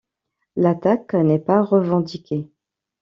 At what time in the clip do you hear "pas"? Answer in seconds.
1.37-1.61